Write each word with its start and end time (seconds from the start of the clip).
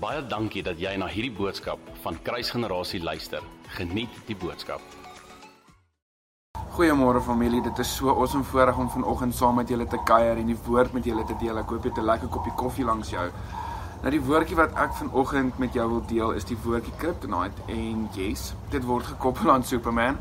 Baie 0.00 0.22
dankie 0.24 0.62
dat 0.64 0.78
jy 0.80 0.94
na 0.96 1.04
hierdie 1.12 1.34
boodskap 1.36 1.80
van 2.00 2.14
Kruisgenerasie 2.24 3.02
luister. 3.04 3.42
Geniet 3.76 4.14
die 4.24 4.36
boodskap. 4.40 4.80
Goeiemôre 6.72 7.20
familie, 7.20 7.60
dit 7.60 7.80
is 7.84 7.90
so 7.98 8.14
awesome 8.14 8.46
voorreg 8.48 8.78
om 8.80 8.88
vanoggend 8.88 9.36
saam 9.36 9.58
met 9.60 9.68
julle 9.68 9.84
te 9.84 9.98
kuier 10.08 10.38
en 10.40 10.46
die 10.48 10.56
woord 10.64 10.94
met 10.96 11.04
julle 11.04 11.26
te 11.28 11.36
deel. 11.42 11.60
Ek 11.60 11.68
hoop 11.68 11.84
jy 11.84 11.92
het 11.92 12.00
'n 12.00 12.08
lekker 12.08 12.30
koppie 12.32 12.52
koffie 12.56 12.84
langs 12.84 13.10
jou. 13.10 13.26
Nou 14.00 14.10
die 14.10 14.22
woordjie 14.24 14.56
wat 14.56 14.72
ek 14.72 14.94
vanoggend 15.02 15.58
met 15.58 15.74
jou 15.74 15.88
wil 15.88 16.02
deel 16.06 16.32
is 16.32 16.44
die 16.44 16.56
woordjie 16.64 16.96
kryptonite 16.96 17.60
en 17.68 18.08
yes, 18.14 18.54
dit 18.70 18.84
word 18.84 19.04
gekoppel 19.04 19.50
aan 19.50 19.64
Superman 19.64 20.16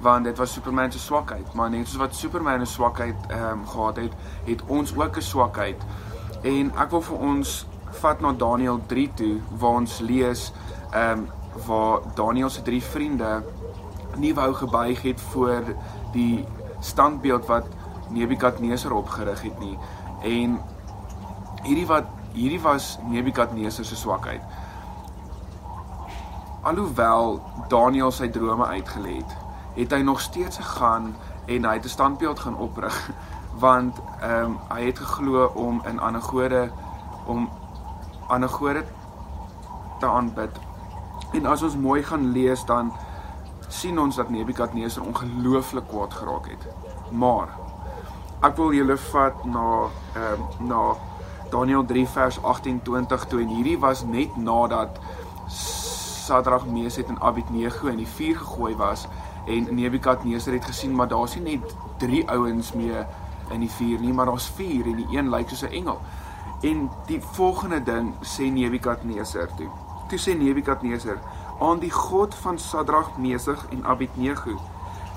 want 0.00 0.24
dit 0.24 0.38
was 0.38 0.52
Superman 0.52 0.92
se 0.92 0.98
swakheid, 0.98 1.54
maar 1.54 1.70
net 1.70 1.88
soos 1.88 1.98
wat 1.98 2.14
Superman 2.14 2.60
'n 2.60 2.66
swakheid 2.66 3.16
ehm 3.28 3.58
um, 3.58 3.66
gehad 3.66 3.96
het, 3.96 4.12
het 4.44 4.62
ons 4.66 4.96
ook 4.96 5.16
'n 5.16 5.22
swakheid. 5.22 5.82
En 6.42 6.72
ek 6.76 6.90
wil 6.90 7.02
vir 7.02 7.18
ons 7.18 7.66
vat 7.90 8.20
na 8.20 8.32
Daniël 8.32 8.80
3 8.86 9.10
toe 9.14 9.40
waar 9.58 9.80
ons 9.82 9.98
lees 9.98 10.52
ehm 10.90 11.18
um, 11.18 11.28
waar 11.66 12.00
Daniël 12.14 12.50
se 12.50 12.62
drie 12.62 12.82
vriende 12.82 13.42
nie 14.16 14.34
wou 14.34 14.54
gebuig 14.54 15.02
het 15.02 15.20
voor 15.20 15.62
die 16.12 16.44
standbeeld 16.80 17.46
wat 17.46 17.66
Nebukadneser 18.08 18.92
opgerig 18.92 19.42
het 19.42 19.58
nie. 19.58 19.78
En 20.22 20.60
hierdie 21.62 21.86
wat 21.86 22.04
hierdie 22.32 22.60
was 22.60 22.98
Nebukadneser 23.08 23.84
se 23.84 23.96
swakheid. 23.96 24.42
Alhoewel 26.62 27.40
Daniël 27.68 28.12
sy 28.12 28.28
drome 28.28 28.66
uitgelê 28.66 29.18
het, 29.20 29.36
het 29.74 29.92
hy 29.92 30.00
nog 30.02 30.20
steeds 30.20 30.56
gegaan 30.56 31.14
en 31.46 31.64
hy 31.64 31.74
het 31.74 31.84
'n 31.84 31.88
standbeeld 31.88 32.40
gaan 32.40 32.56
oprig 32.56 33.10
want 33.64 34.00
ehm 34.20 34.44
um, 34.44 34.58
hy 34.68 34.84
het 34.84 34.98
geglo 34.98 35.46
om 35.54 35.82
in 35.86 36.00
ander 36.00 36.22
gode 36.22 36.70
om 37.26 37.48
ander 38.28 38.48
gode 38.48 38.84
te 39.98 40.06
aanbid. 40.06 40.60
En 41.32 41.46
as 41.46 41.62
ons 41.62 41.76
mooi 41.76 42.02
gaan 42.02 42.30
lees 42.32 42.64
dan 42.64 42.92
sien 43.68 43.98
ons 44.00 44.16
dat 44.16 44.30
Nebukadneser 44.30 45.04
ongelooflik 45.04 45.88
kwaad 45.88 46.14
geraak 46.14 46.48
het. 46.48 46.66
Maar 47.10 47.52
ek 48.40 48.56
wil 48.56 48.72
julle 48.72 48.96
vat 49.10 49.44
na 49.44 49.66
ehm 50.14 50.42
uh, 50.62 50.66
na 50.68 50.82
Daniël 51.50 51.84
3 51.84 52.08
vers 52.08 52.42
28 52.42 53.24
toe 53.24 53.40
en 53.40 53.48
hierdie 53.48 53.78
was 53.80 54.04
net 54.04 54.36
nadat 54.36 54.98
Sadrag, 55.48 56.66
Mesach 56.66 57.08
en 57.08 57.20
Abednego 57.20 57.88
in 57.88 57.96
die 57.96 58.06
vuur 58.16 58.36
gegooi 58.36 58.74
was 58.76 59.06
en 59.46 59.68
Nebukadneser 59.74 60.52
het 60.52 60.64
gesien 60.64 60.94
maar 60.94 61.08
daar's 61.08 61.34
nie 61.36 61.56
net 61.56 61.76
3 61.98 62.28
ouens 62.30 62.72
mee 62.72 63.04
in 63.50 63.60
die 63.64 63.70
vuur 63.70 64.00
nie, 64.00 64.12
maar 64.12 64.26
daar's 64.26 64.48
4 64.58 64.86
en 64.86 64.98
die 65.00 65.16
een 65.16 65.30
lyk 65.32 65.48
soos 65.48 65.62
'n 65.62 65.72
engel. 65.72 66.00
En 66.60 66.90
die 67.06 67.20
volgende 67.22 67.82
ding 67.82 68.14
sê 68.20 68.48
Nebukadneser 68.50 69.54
toe. 69.54 69.68
Toe 70.08 70.18
sê 70.18 70.34
Nebukadneser: 70.38 71.18
"Aan 71.60 71.78
die 71.78 71.90
God 71.90 72.34
van 72.34 72.58
Sadrag, 72.58 73.18
Mesach 73.18 73.66
en 73.70 73.84
Abednego 73.84 74.58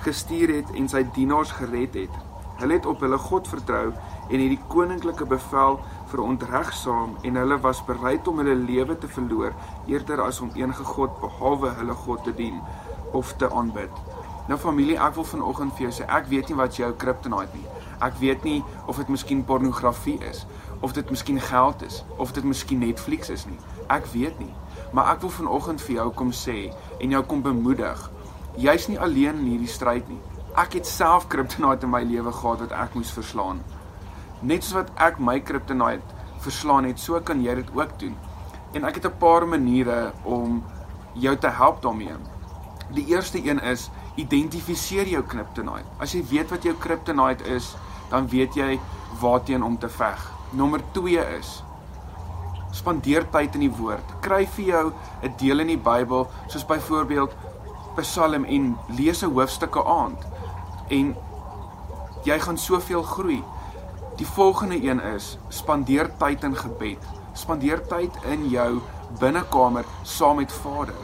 gestuur 0.01 0.49
het 0.49 0.71
en 0.73 0.87
sy 0.89 1.03
dienaars 1.13 1.51
gered 1.51 1.93
het. 1.93 2.13
Hulle 2.61 2.73
het 2.73 2.85
op 2.85 3.01
hulle 3.05 3.17
God 3.17 3.47
vertrou 3.47 3.91
en 4.29 4.39
het 4.39 4.49
die 4.49 4.59
koninklike 4.67 5.25
bevel 5.25 5.79
verontregsaam 6.13 7.17
en 7.21 7.35
hulle 7.35 7.59
was 7.59 7.83
bereid 7.85 8.27
om 8.27 8.41
hulle 8.41 8.55
lewe 8.55 8.97
te 8.97 9.07
verloor 9.07 9.53
eerder 9.87 10.21
as 10.21 10.41
om 10.41 10.49
enige 10.57 10.83
god 10.83 11.19
behalwe 11.21 11.69
hulle 11.77 11.93
God 12.05 12.23
te 12.23 12.33
dien 12.33 12.61
of 13.11 13.33
te 13.37 13.49
aanbid." 13.49 14.01
Nou 14.49 14.57
familie, 14.59 14.97
ek 14.97 15.13
wil 15.15 15.23
vanoggend 15.23 15.73
vir 15.77 15.85
jou 15.85 15.91
sê, 15.95 16.05
ek 16.09 16.25
weet 16.31 16.49
nie 16.49 16.57
wat 16.57 16.75
jou 16.75 16.89
kryptonite 17.03 17.53
nie. 17.55 17.67
Ek 18.01 18.17
weet 18.19 18.43
nie 18.43 18.63
of 18.89 18.97
dit 18.97 19.11
miskien 19.13 19.43
pornografie 19.45 20.17
is, 20.27 20.45
of 20.81 20.93
dit 20.93 21.09
miskien 21.09 21.39
geld 21.41 21.83
is, 21.85 22.03
of 22.17 22.31
dit 22.31 22.43
miskien 22.43 22.79
Netflix 22.79 23.29
is 23.29 23.45
nie. 23.45 23.57
Ek 23.87 24.05
weet 24.13 24.39
nie. 24.39 24.53
Maar 24.91 25.13
ek 25.13 25.21
wil 25.21 25.29
vanoggend 25.29 25.81
vir 25.81 25.95
jou 25.95 26.07
kom 26.17 26.31
sê 26.35 26.71
en 26.99 27.13
jou 27.13 27.21
kom 27.23 27.41
bemoedig. 27.45 28.09
Jy's 28.57 28.87
nie 28.89 28.99
alleen 28.99 29.37
in 29.43 29.51
hierdie 29.53 29.71
stryd 29.71 30.09
nie. 30.09 30.19
Ek 30.59 30.73
het 30.75 30.87
self 30.87 31.29
kryptonite 31.31 31.87
in 31.87 31.93
my 31.93 32.01
lewe 32.03 32.33
gehad 32.35 32.65
wat 32.65 32.73
ek 32.75 32.97
moes 32.97 33.13
verslaan. 33.15 33.61
Net 34.41 34.65
soos 34.65 34.81
wat 34.81 34.91
ek 34.99 35.21
my 35.21 35.37
kryptonite 35.39 36.19
verslaan 36.41 36.89
het, 36.89 36.99
so 36.99 37.19
kan 37.21 37.43
jy 37.45 37.55
dit 37.61 37.71
ook 37.77 37.93
doen. 38.01 38.17
En 38.73 38.85
ek 38.89 38.95
het 38.99 39.05
'n 39.05 39.17
paar 39.19 39.47
maniere 39.47 40.11
om 40.23 40.63
jou 41.13 41.37
te 41.37 41.47
help 41.47 41.81
daarmee. 41.81 42.15
Die 42.93 43.05
eerste 43.05 43.39
een 43.45 43.59
is 43.59 43.89
identifiseer 44.15 45.07
jou 45.07 45.23
kryptonite. 45.23 45.87
As 45.99 46.11
jy 46.11 46.23
weet 46.29 46.49
wat 46.49 46.63
jou 46.63 46.75
kryptonite 46.75 47.43
is, 47.43 47.75
dan 48.09 48.27
weet 48.27 48.55
jy 48.55 48.79
waarteen 49.21 49.63
om 49.63 49.77
te 49.77 49.89
veg. 49.89 50.40
Nommer 50.51 50.81
2 50.91 51.15
is 51.37 51.61
spandeer 52.75 53.23
tyd 53.31 53.53
in 53.55 53.63
die 53.63 53.71
woord. 53.71 54.03
Kry 54.23 54.43
vir 54.55 54.65
jou 54.65 54.91
'n 55.23 55.33
deel 55.39 55.59
in 55.63 55.67
die 55.67 55.77
Bybel, 55.77 56.27
soos 56.47 56.65
byvoorbeeld 56.65 57.31
Psalm 57.95 58.43
en 58.43 58.77
lees 58.97 59.23
'n 59.23 59.31
hoofstukke 59.31 59.83
aand 59.83 60.19
en 60.89 61.15
jy 62.23 62.39
gaan 62.39 62.57
soveel 62.57 63.03
groei. 63.03 63.43
Die 64.17 64.27
volgende 64.27 64.83
een 64.83 64.99
is 64.99 65.37
spandeer 65.49 66.11
tyd 66.17 66.43
in 66.43 66.55
gebed. 66.55 66.99
Spandeer 67.33 67.87
tyd 67.87 68.11
in 68.23 68.49
jou 68.49 68.81
binnekamer 69.19 69.85
saam 70.03 70.35
met 70.35 70.51
Vader. 70.51 71.01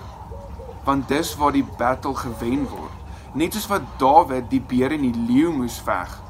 Want 0.84 1.08
dis 1.08 1.36
waar 1.36 1.52
die 1.52 1.68
battle 1.78 2.16
gewen 2.16 2.68
word. 2.68 2.96
Net 3.34 3.54
soos 3.54 3.68
wat 3.68 3.82
Dawid 3.98 4.50
die 4.50 4.62
beer 4.62 4.92
en 4.92 5.02
die 5.02 5.26
leeu 5.28 5.52
moes 5.52 5.80
veg 5.80 6.27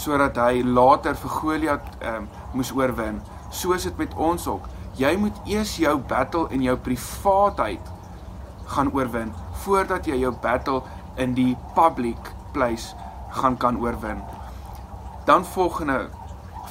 sodat 0.00 0.38
hy 0.40 0.62
later 0.64 1.16
vir 1.22 1.32
Goliat 1.36 1.88
um, 2.08 2.28
moes 2.56 2.72
oorwin. 2.72 3.20
So 3.52 3.74
is 3.76 3.84
dit 3.88 3.98
met 4.00 4.14
ons 4.16 4.46
ook. 4.48 4.68
Jy 4.98 5.12
moet 5.20 5.36
eers 5.48 5.76
jou 5.80 5.96
battle 6.10 6.46
in 6.54 6.64
jou 6.64 6.76
privaatheid 6.80 7.92
gaan 8.70 8.90
oorwin 8.94 9.32
voordat 9.64 10.06
jy 10.08 10.22
jou 10.22 10.32
battle 10.42 10.80
in 11.20 11.34
die 11.36 11.52
public 11.76 12.32
place 12.54 12.94
gaan 13.36 13.58
kan 13.60 13.78
oorwin. 13.80 14.22
Dan 15.28 15.44
volgende 15.44 16.08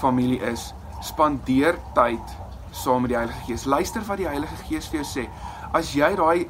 familie 0.02 0.40
is 0.40 0.72
spandeer 1.06 1.78
tyd 1.96 2.38
saam 2.72 3.06
met 3.06 3.14
die 3.14 3.18
Heilige 3.18 3.46
Gees. 3.46 3.66
Luister 3.66 4.04
wat 4.08 4.20
die 4.22 4.28
Heilige 4.28 4.58
Gees 4.68 4.90
vir 4.90 5.02
jou 5.02 5.08
sê. 5.08 5.28
As 5.76 5.94
jy 5.94 6.10
daai 6.18 6.48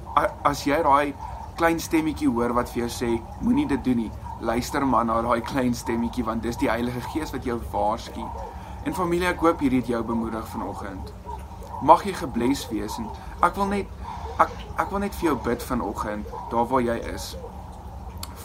as 0.47 0.63
jy 0.67 0.79
daai 0.85 1.13
klein 1.59 1.79
stemmetjie 1.83 2.29
hoor 2.31 2.53
wat 2.55 2.71
vir 2.71 2.85
jou 2.85 2.91
sê 2.93 3.09
moenie 3.43 3.67
dit 3.67 3.83
doen 3.83 4.05
nie, 4.05 4.11
luister 4.39 4.85
man 4.87 5.05
na 5.05 5.21
daai 5.21 5.41
klein 5.41 5.73
stemmetjie 5.75 6.23
want 6.23 6.43
dis 6.43 6.57
die 6.57 6.69
Heilige 6.71 7.01
Gees 7.11 7.31
wat 7.35 7.43
jou 7.43 7.59
waarsku. 7.71 8.23
En 8.87 8.95
familie, 8.95 9.27
ek 9.27 9.43
hoop 9.43 9.59
hierdie 9.59 9.81
het 9.81 9.91
jou 9.91 9.99
bemoedig 10.03 10.47
vanoggend. 10.53 11.11
Mag 11.83 12.05
jy 12.07 12.13
gebless 12.15 12.63
wees 12.71 12.95
en 13.01 13.09
ek 13.43 13.59
wil 13.59 13.67
net 13.73 14.39
ek 14.39 14.55
ek 14.79 14.93
wil 14.93 15.03
net 15.03 15.15
vir 15.19 15.31
jou 15.31 15.35
bid 15.43 15.63
vanoggend 15.63 16.31
daar 16.53 16.67
waar 16.71 16.85
jy 16.85 16.95
is. 17.11 17.33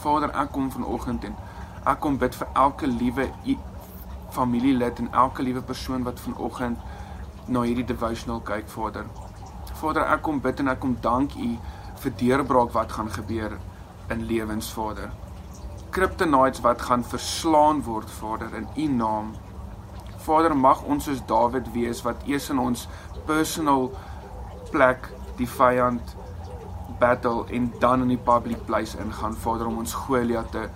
Vader, 0.01 0.33
ek 0.35 0.51
kom 0.51 0.67
vanoggend 0.71 1.23
en 1.31 1.39
ek 1.87 2.03
kom 2.03 2.19
bid 2.19 2.35
vir 2.35 2.51
elke 2.53 2.91
liewe 2.91 3.29
familielid 4.35 4.99
en 4.99 5.11
elke 5.13 5.43
liewe 5.47 5.63
persoon 5.63 6.03
wat 6.03 6.19
vanoggend 6.19 6.79
na 7.47 7.61
hierdie 7.63 7.87
devotional 7.87 8.41
kyk, 8.43 8.67
Vader. 8.67 9.07
Vader, 9.79 10.09
ek 10.11 10.25
kom 10.27 10.41
bid 10.43 10.59
en 10.59 10.73
ek 10.75 10.81
kom 10.83 10.97
dank 10.99 11.37
U 11.39 11.53
vir 12.03 12.17
deurbraak 12.19 12.73
wat 12.75 12.91
gaan 12.91 13.11
gebeur 13.11 13.55
in 14.11 14.27
lewens, 14.27 14.67
Vader 14.75 15.13
kryptonites 15.95 16.59
wat 16.59 16.81
gaan 16.81 17.03
verslaan 17.07 17.81
word, 17.85 18.11
Vader, 18.11 18.51
in 18.57 18.67
U 18.75 18.87
naam. 18.91 19.31
Vader, 20.25 20.55
mag 20.57 20.83
ons 20.83 21.07
soos 21.07 21.21
Dawid 21.29 21.71
wees 21.71 22.01
wat 22.03 22.25
eers 22.27 22.49
in 22.51 22.59
ons 22.59 22.87
personal 23.29 23.87
plek 24.73 25.07
die 25.39 25.47
vyand 25.47 26.15
battle 26.99 27.45
en 27.55 27.71
dan 27.79 28.03
in 28.03 28.11
die 28.15 28.19
public 28.27 28.65
place 28.67 28.99
ingaan, 28.99 29.35
Vader, 29.39 29.71
om 29.71 29.79
ons 29.83 29.95
Goliat 30.05 30.51
te 30.51 30.67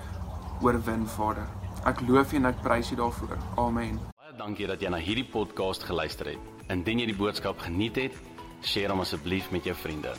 oorwin, 0.64 1.06
Vader. 1.18 1.48
Ek 1.88 2.04
loof 2.08 2.34
U 2.34 2.40
en 2.40 2.52
ek 2.54 2.64
prys 2.64 2.92
U 2.96 3.00
daarvoor. 3.00 3.36
Amen. 3.60 4.00
Baie 4.20 4.36
dankie 4.40 4.68
dat 4.72 4.84
jy 4.84 4.92
na 4.92 5.04
hierdie 5.04 5.28
podcast 5.28 5.88
geluister 5.88 6.32
het. 6.32 6.52
Indien 6.72 7.04
jy 7.04 7.12
die 7.12 7.20
boodskap 7.20 7.60
geniet 7.68 8.00
het, 8.00 8.20
deel 8.72 8.92
hom 8.96 9.04
asseblief 9.04 9.52
met 9.52 9.68
jou 9.68 9.76
vriende. 9.76 10.16